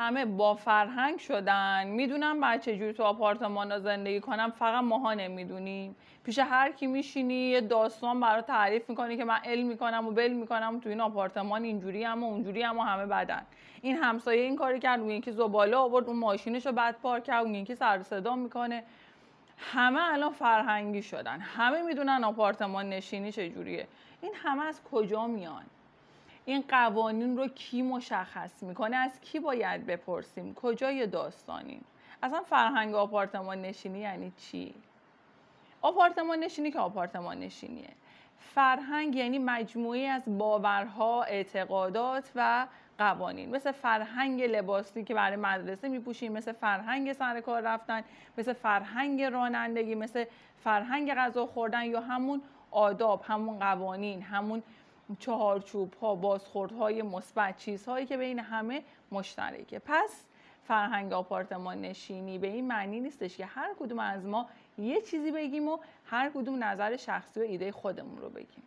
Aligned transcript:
همه 0.00 0.24
با 0.24 0.54
فرهنگ 0.54 1.18
شدن. 1.18 1.86
می‌دونم 1.86 2.40
بعد 2.40 2.60
چجوری 2.60 2.92
تو 2.92 3.02
آپارتمان 3.02 3.78
زندگی 3.78 4.20
کنم. 4.20 4.50
فقط 4.50 4.84
ماها 4.84 5.14
نمی‌دونیم 5.14 5.96
پیش 6.24 6.38
هر 6.38 6.72
کی 6.72 6.86
میشینی 6.86 7.34
یه 7.34 7.60
داستان 7.60 8.20
برای 8.20 8.42
تعریف 8.42 8.90
می‌کنی 8.90 9.16
که 9.16 9.24
من 9.24 9.38
علم 9.44 9.66
می‌کنم 9.66 10.06
و 10.08 10.10
بل 10.10 10.32
می‌کنم. 10.32 10.80
تو 10.80 10.88
این 10.88 11.00
آپارتمان 11.00 11.62
اینجوری 11.62 12.04
هم 12.04 12.24
و 12.24 12.26
اونجوری 12.26 12.62
هم 12.62 12.78
و 12.78 12.82
همه 12.82 13.06
بدن. 13.06 13.42
این 13.82 13.96
همسایه 13.96 14.42
این 14.42 14.56
کاری 14.56 14.78
کرد. 14.78 15.00
اون 15.00 15.10
یکی 15.10 15.32
زباله 15.32 15.76
آورد. 15.76 16.06
اون 16.06 16.16
ماشینش 16.16 16.66
رو 16.66 16.72
بعد 16.72 16.96
پارک 17.02 17.24
کرد. 17.24 17.44
اون 17.44 17.54
یکی 17.54 17.74
سر 17.74 18.02
صدا 18.02 18.36
می‌کنه. 18.36 18.84
همه 19.58 20.12
الان 20.12 20.30
فرهنگی 20.30 21.02
شدن. 21.02 21.40
همه 21.40 21.82
می‌دونن 21.82 22.24
آپارتمان 22.24 22.88
نشینی 22.88 23.32
چجوریه. 23.32 23.86
این 24.22 24.32
همه 24.34 24.64
از 24.64 24.80
کجا 24.92 25.26
میان؟ 25.26 25.62
این 26.44 26.64
قوانین 26.68 27.36
رو 27.36 27.48
کی 27.48 27.82
مشخص 27.82 28.62
می‌کنه؟ 28.62 28.96
از 28.96 29.20
کی 29.20 29.40
باید 29.40 29.86
بپرسیم؟ 29.86 30.54
کجای 30.54 31.06
داستانیم 31.06 31.84
اصلا 32.22 32.40
فرهنگ 32.40 32.94
آپارتمان 32.94 33.62
نشینی 33.62 33.98
یعنی 33.98 34.32
چی؟ 34.36 34.74
آپارتمان 35.82 36.38
نشینی 36.38 36.70
که 36.70 36.78
آپارتمان 36.78 37.40
نشینیه. 37.40 37.88
فرهنگ 38.38 39.16
یعنی 39.16 39.38
مجموعی 39.38 40.06
از 40.06 40.38
باورها 40.38 41.22
اعتقادات 41.22 42.30
و 42.34 42.66
قوانین. 42.98 43.50
مثل 43.50 43.72
فرهنگ 43.72 44.42
لباسی 44.42 45.04
که 45.04 45.14
برای 45.14 45.36
مدرسه 45.36 45.88
میپوشیم 45.88 46.32
مثل 46.32 46.52
فرهنگ 46.52 47.12
سر 47.12 47.40
کار 47.40 47.62
رفتن 47.62 48.02
مثل 48.38 48.52
فرهنگ 48.52 49.22
رانندگی 49.22 49.94
مثل 49.94 50.24
فرهنگ 50.64 51.14
غذا 51.14 51.46
خوردن 51.46 51.84
یا 51.84 52.00
همون 52.00 52.42
آداب 52.70 53.22
همون 53.26 53.58
قوانین 53.58 54.22
همون 54.22 54.62
چهارچوب 55.18 55.94
ها 55.94 56.14
بازخورد 56.14 56.72
های 56.72 57.02
مثبت 57.02 57.56
چیزهایی 57.56 58.06
که 58.06 58.16
بین 58.16 58.38
همه 58.38 58.82
مشترکه. 59.12 59.78
پس 59.78 60.10
فرهنگ 60.62 61.12
آپارتمان 61.12 61.80
نشینی 61.80 62.38
به 62.38 62.46
این 62.46 62.66
معنی 62.66 63.00
نیستش 63.00 63.36
که 63.36 63.46
هر 63.46 63.74
کدوم 63.80 63.98
از 63.98 64.26
ما 64.26 64.46
یه 64.78 65.00
چیزی 65.00 65.30
بگیم 65.30 65.68
و 65.68 65.78
هر 66.04 66.30
کدوم 66.34 66.64
نظر 66.64 66.96
شخصی 66.96 67.40
و 67.40 67.42
ایده 67.42 67.72
خودمون 67.72 68.18
رو 68.18 68.28
بگیم. 68.28 68.62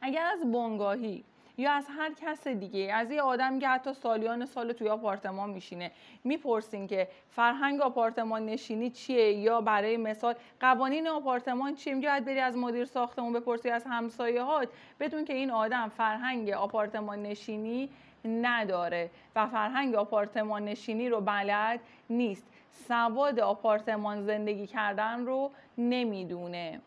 اگر 0.00 0.26
از 0.26 0.52
بنگاهی 0.52 1.24
یا 1.58 1.72
از 1.72 1.86
هر 1.98 2.12
کس 2.12 2.48
دیگه. 2.48 2.92
از 2.94 3.10
یه 3.10 3.22
آدم 3.22 3.58
که 3.58 3.68
حتی 3.68 3.94
سالیان 3.94 4.46
سال 4.46 4.72
توی 4.72 4.88
آپارتمان 4.88 5.50
میشینه. 5.50 5.90
می‌پرسین 6.24 6.86
که 6.86 7.08
فرهنگ 7.28 7.80
آپارتمان 7.80 8.46
نشینی 8.46 8.90
چیه؟ 8.90 9.32
یا 9.32 9.60
برای 9.60 9.96
مثال 9.96 10.34
قوانین 10.60 11.08
آپارتمان 11.08 11.74
چیه؟ 11.74 11.94
میگه 11.94 12.08
باید 12.08 12.24
بری 12.24 12.40
از 12.40 12.56
مدیر 12.56 12.84
ساختمون 12.84 13.32
بپرسی 13.32 13.70
از 13.70 13.84
همسایه 13.86 14.42
هات 14.42 14.68
بدون 15.00 15.24
که 15.24 15.32
این 15.32 15.50
آدم 15.50 15.88
فرهنگ 15.88 16.50
آپارتمان 16.50 17.22
نشینی 17.22 17.90
نداره 18.24 19.10
و 19.36 19.46
فرهنگ 19.46 19.94
آپارتمان 19.94 20.64
نشینی 20.64 21.08
رو 21.08 21.20
بلد 21.20 21.80
نیست. 22.10 22.46
سواد 22.88 23.40
آپارتمان 23.40 24.22
زندگی 24.22 24.66
کردن 24.66 25.26
رو 25.26 25.50
نمی‌دونه. 25.78 26.80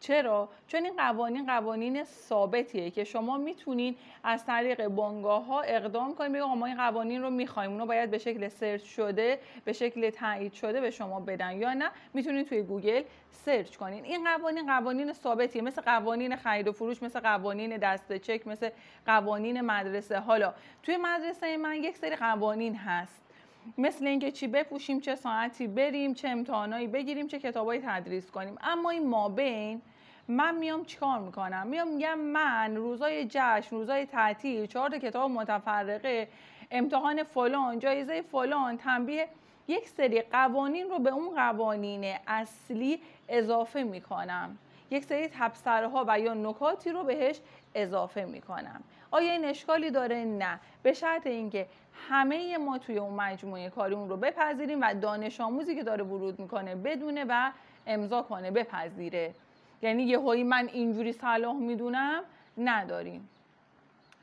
چرا؟ 0.00 0.48
چون 0.66 0.84
این 0.84 0.96
قوانین 0.96 1.46
قوانین 1.46 2.04
ثابتیه 2.04 2.90
که 2.90 3.04
شما 3.04 3.38
می‌تونین 3.38 3.96
از 4.24 4.46
طریق 4.46 4.88
بانگاه 4.88 5.44
ها 5.44 5.60
اقدام 5.60 6.14
کنید 6.14 6.32
بگید 6.32 6.44
ما 6.44 6.66
این 6.66 6.76
قوانین 6.76 7.22
رو 7.22 7.30
می‌خوایم 7.30 7.70
اونو 7.70 7.86
باید 7.86 8.10
به 8.10 8.18
شکل 8.18 8.48
سرچ 8.48 8.84
شده 8.84 9.38
به 9.64 9.72
شکل 9.72 10.10
تایید 10.10 10.52
شده 10.52 10.80
به 10.80 10.90
شما 10.90 11.20
بدن 11.20 11.52
یا 11.52 11.72
نه 11.72 11.90
می‌تونید 12.14 12.48
توی 12.48 12.62
گوگل 12.62 13.02
search 13.30 13.76
کنین. 13.76 14.04
این 14.04 14.24
قوانین 14.24 14.66
قوانین 14.66 15.12
ثابتیه 15.12 15.62
مثل 15.62 15.82
قوانین 15.82 16.36
خرید 16.36 16.68
و 16.68 16.72
فروش 16.72 17.02
مثل 17.02 17.20
قوانین 17.20 17.76
دسته 17.76 18.16
چک 18.16 18.46
مثل 18.46 18.70
قوانین 19.06 19.60
مدرسه. 19.60 20.18
حالا 20.18 20.54
توی 20.82 20.96
مدرسه 20.96 21.56
من 21.56 21.74
یک 21.74 21.96
سری 21.96 22.16
قوانین 22.16 22.74
هست. 22.74 23.29
مثل 23.78 24.06
اینکه 24.06 24.30
چی 24.30 24.46
بپوشیم 24.46 25.00
چه 25.00 25.14
ساعتی 25.14 25.66
بریم 25.66 26.14
چه 26.14 26.28
امتحانایی 26.28 26.86
بگیریم 26.86 27.26
چه 27.26 27.38
کتابایی 27.38 27.80
تدریس 27.84 28.30
کنیم. 28.30 28.56
اما 28.60 28.90
این 28.90 29.08
مابین 29.08 29.82
من 30.28 30.56
میام 30.56 30.84
چیکار 30.84 31.18
می‌کنم؟ 31.18 31.66
میام 31.66 31.88
میگم 31.88 32.18
من 32.18 32.76
روزای 32.76 33.26
جشن 33.30 33.76
روزای 33.76 34.06
تعطیل 34.06 34.66
چهار 34.66 34.98
کتاب 34.98 35.30
متفرقه 35.30 36.28
امتحان 36.70 37.22
فلان 37.22 37.78
جایزه 37.78 38.22
فلان 38.22 38.76
تنبیه 38.76 39.28
یک 39.68 39.88
سری 39.88 40.22
قوانین 40.22 40.90
رو 40.90 40.98
به 40.98 41.10
اون 41.10 41.34
قوانین 41.34 42.14
اصلی 42.26 43.00
اضافه 43.28 43.82
می‌کنم. 43.82 44.58
یک 44.90 45.04
سری 45.04 45.28
تبصره 45.28 45.88
ها 45.88 46.04
و 46.08 46.20
یا 46.20 46.34
نکاتی 46.34 46.90
رو 46.90 47.04
بهش 47.04 47.40
اضافه 47.74 48.24
می‌کنم. 48.24 48.82
آیا 49.10 49.32
این 49.32 49.44
اشکالی 49.44 49.90
داره؟ 49.90 50.24
نه. 50.24 50.60
به 50.82 50.92
شرط 50.92 51.26
اینکه 51.26 51.66
همه 52.08 52.58
ما 52.58 52.78
توی 52.78 52.98
اون 52.98 53.14
مجموعه 53.14 53.70
کاری 53.70 53.94
اون 53.94 54.08
رو 54.08 54.16
بپذیریم 54.16 54.80
و 54.80 54.94
دانش 54.94 55.40
آموزی 55.40 55.74
که 55.74 55.82
داره 55.82 56.04
ورود 56.04 56.40
می‌کنه 56.40 56.74
بدونه 56.74 57.24
و 57.28 57.50
امضا 57.86 58.22
کنه 58.22 58.50
بپذیره. 58.50 59.34
یعنی 59.82 60.02
یه 60.02 60.18
هایی 60.18 60.44
من 60.44 60.68
اینجوری 60.72 61.12
صلاح 61.12 61.56
می‌دونم 61.56 62.22
نداریم. 62.58 63.28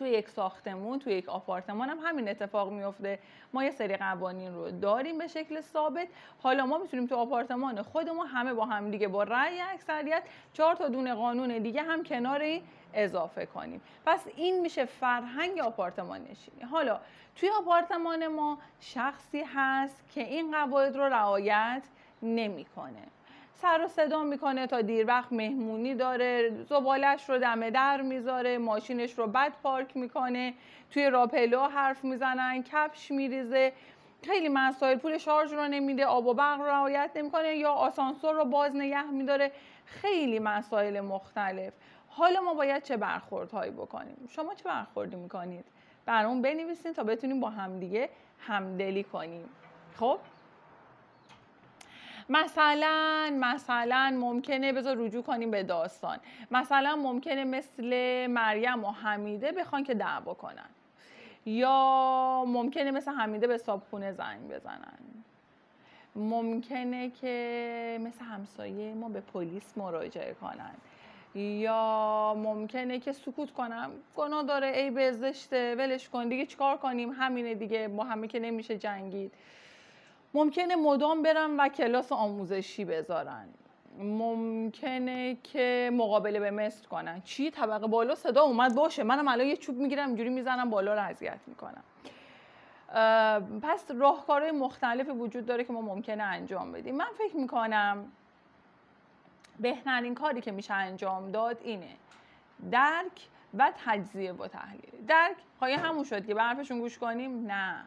توی 0.00 0.10
یک 0.10 0.28
ساختمون 0.28 0.98
توی 0.98 1.12
یک 1.12 1.28
آپارتمان 1.28 1.88
هم 1.88 1.98
همین 2.04 2.28
اتفاق 2.28 2.72
میفته 2.72 3.18
ما 3.52 3.64
یه 3.64 3.70
سری 3.70 3.96
قوانین 3.96 4.54
رو 4.54 4.70
داریم 4.70 5.18
به 5.18 5.26
شکل 5.26 5.60
ثابت. 5.60 6.08
حالا 6.42 6.66
ما 6.66 6.78
می‌تونیم 6.78 7.06
تو 7.06 7.16
آپارتمان 7.16 7.82
خودمون 7.82 8.26
همه 8.26 8.54
با 8.54 8.64
هم 8.64 8.90
دیگه 8.90 9.08
با 9.08 9.22
رأی 9.22 9.60
اکثریت 9.60 10.22
چهار 10.52 10.74
تا 10.74 10.88
دونه 10.88 11.14
قانون 11.14 11.58
دیگه 11.58 11.82
هم 11.82 12.04
کنار 12.04 12.42
اضافه 12.94 13.46
کنیم. 13.46 13.80
پس 14.06 14.20
این 14.36 14.60
میشه 14.60 14.84
فرهنگ 14.84 15.58
آپارتمان 15.58 16.20
نشینی. 16.30 16.62
حالا 16.62 17.00
توی 17.36 17.48
آپارتمان 17.58 18.26
ما 18.26 18.58
شخصی 18.80 19.42
هست 19.54 20.04
که 20.14 20.20
این 20.20 20.50
قواعد 20.52 20.96
رو 20.96 21.04
رعایت 21.04 21.82
نمی‌کنه. 22.22 23.02
سر 23.62 23.84
و 23.84 23.88
صدا 23.88 24.24
می‌کنه 24.24 24.66
تا 24.66 24.80
دیر 24.80 25.06
وقت 25.06 25.32
مهمونی 25.32 25.94
داره. 25.94 26.50
زبالش 26.64 27.30
رو 27.30 27.38
دم 27.38 27.70
در 27.70 28.00
می‌ذاره 28.00 28.58
ماشینش 28.58 29.18
رو 29.18 29.26
بد 29.26 29.52
پارک 29.62 29.96
می‌کنه. 29.96 30.54
توی 30.90 31.10
راپلو 31.10 31.60
حرف 31.60 32.04
می‌زنن 32.04 32.62
کفش 32.62 33.10
میریزه. 33.10 33.72
خیلی 34.22 34.48
مسائل 34.48 34.98
پول 34.98 35.18
شارژ 35.18 35.52
رو 35.52 35.68
نمیده 35.68 36.06
آب 36.06 36.26
و 36.26 36.34
برق 36.34 36.60
رو 36.60 36.66
رعایت 36.66 37.10
نمی‌کنه 37.14 37.56
یا 37.56 37.70
آسانسور 37.72 38.34
رو 38.34 38.44
باز 38.44 38.76
نگه 38.76 39.10
میداره. 39.10 39.52
خیلی 39.84 40.38
مسائل 40.38 41.00
مختلف. 41.00 41.72
حالا 42.08 42.40
ما 42.40 42.54
باید 42.54 42.82
چه 42.82 42.96
برخوردهایی 42.96 43.70
بکنیم؟ 43.70 44.28
شما 44.28 44.54
چه 44.54 44.64
برخوردی 44.64 45.16
می‌کنید؟ 45.16 45.64
برامون 46.06 46.42
بنویسین 46.42 46.92
تا 46.92 47.04
بتونیم 47.04 47.40
با 47.40 47.50
همدیگه 47.50 48.08
همدلی 48.38 49.04
کنیم. 49.04 49.48
خب؟ 49.98 50.18
مثلا 52.30 53.30
مثلا 53.40 54.16
ممکنه 54.20 54.72
بذار 54.72 54.96
رجوع 54.98 55.22
کنیم 55.22 55.50
به 55.50 55.62
داستان. 55.62 56.18
مثلا 56.50 56.96
ممکنه 56.96 57.44
مثل 57.44 58.26
مریم 58.26 58.84
و 58.84 58.90
حمیده 58.90 59.52
بخوان 59.52 59.84
که 59.84 59.94
دعوا 59.94 60.34
کنن. 60.34 60.68
یا 61.46 62.44
ممکنه 62.46 62.90
مثل 62.90 63.10
حمیده 63.10 63.46
به 63.46 63.58
صابخونه 63.58 64.12
زنگ 64.12 64.48
بزنن. 64.48 64.98
ممکنه 66.16 67.10
که 67.10 67.98
مثل 68.00 68.24
همسایه 68.24 68.94
ما 68.94 69.08
به 69.08 69.20
پلیس 69.20 69.78
مراجعه 69.78 70.34
کنن. 70.34 70.74
یا 71.34 72.34
ممکنه 72.38 72.98
که 72.98 73.12
سکوت 73.12 73.50
کنم. 73.50 73.90
گناه 74.16 74.42
داره 74.42 74.66
ای 74.66 74.90
به 74.90 75.12
ولش 75.52 76.08
کن 76.08 76.28
دیگه 76.28 76.46
چیکار 76.46 76.76
کنیم؟ 76.76 77.10
همینه 77.10 77.54
دیگه 77.54 77.88
با 77.88 78.04
همه 78.04 78.28
که 78.28 78.40
نمیشه 78.40 78.78
جنگید. 78.78 79.32
ممکنه 80.34 80.76
مدام 80.76 81.22
برم 81.22 81.58
و 81.58 81.68
کلاس 81.68 82.12
آموزشی 82.12 82.84
بذارن. 82.84 83.48
ممکنه 83.98 85.36
که 85.42 85.90
مقابله 85.92 86.40
به 86.40 86.50
مصر 86.50 86.86
کنن. 86.86 87.22
چی؟ 87.24 87.50
طبقه 87.50 87.86
بالا 87.86 88.14
صدا 88.14 88.42
اومد 88.42 88.74
باشه. 88.74 89.02
منم 89.02 89.28
الان 89.28 89.46
یه 89.46 89.56
چوب 89.56 89.76
می‌گیرم 89.76 90.06
اینجوری 90.06 90.28
می‌زنم 90.28 90.70
بالا 90.70 90.94
رو 90.94 91.00
اذیت 91.00 91.40
می‌کنم. 91.46 91.82
پس 93.62 93.90
راهکارهای 93.90 94.50
مختلفی 94.50 95.10
وجود 95.10 95.46
داره 95.46 95.64
که 95.64 95.72
ما 95.72 95.80
ممکنه 95.80 96.22
انجام 96.22 96.72
بدیم. 96.72 96.96
من 96.96 97.08
فکر 97.18 97.36
می‌کنم 97.36 98.12
بهترین 99.58 100.14
کاری 100.14 100.40
که 100.40 100.52
میشه 100.52 100.74
انجام 100.74 101.30
داد 101.30 101.58
اینه 101.64 101.96
درک 102.70 103.28
و 103.58 103.72
تجزیه 103.84 104.32
با 104.32 104.48
تحلیل. 104.48 105.06
درک 105.08 105.36
خواهی 105.58 105.74
همون 105.74 106.04
شد 106.04 106.26
که 106.26 106.34
به 106.34 106.42
حرفشون 106.42 106.78
گوش 106.78 106.98
کنیم؟ 106.98 107.46
نه. 107.46 107.84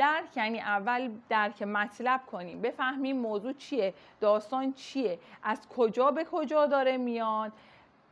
درک 0.00 0.36
یعنی 0.36 0.60
اول 0.60 1.10
درک 1.28 1.62
مطلب 1.62 2.20
کنیم. 2.26 2.62
بفهمیم 2.62 3.16
موضوع 3.16 3.52
چیه 3.52 3.94
داستان 4.20 4.72
چیه 4.72 5.18
از 5.42 5.68
کجا 5.68 6.10
به 6.10 6.24
کجا 6.24 6.66
داره 6.66 6.96
میاد. 6.96 7.52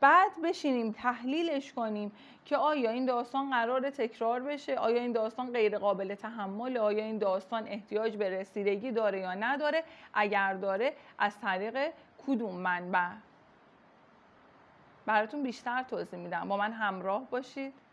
بعد 0.00 0.30
بشینیم 0.44 0.92
تحلیلش 0.92 1.72
کنیم 1.72 2.12
که 2.44 2.56
آیا 2.56 2.90
این 2.90 3.06
داستان 3.06 3.50
قرار 3.50 3.90
تکرار 3.90 4.40
بشه 4.40 4.74
آیا 4.74 5.02
این 5.02 5.12
داستان 5.12 5.52
غیر 5.52 5.78
قابل 5.78 6.14
تحمل 6.14 6.76
آیا 6.76 7.04
این 7.04 7.18
داستان 7.18 7.66
احتیاج 7.66 8.16
به 8.16 8.30
رسیدگی 8.30 8.92
داره 8.92 9.20
یا 9.20 9.34
نداره. 9.34 9.84
اگر 10.14 10.54
داره 10.54 10.94
از 11.18 11.40
طریق 11.40 11.92
کدوم 12.26 12.54
منبع؟ 12.54 13.10
براتون 15.06 15.42
بیشتر 15.42 15.82
توضیح 15.82 16.18
میدم. 16.18 16.48
با 16.48 16.56
من 16.56 16.72
همراه 16.72 17.22
باشید. 17.30 17.87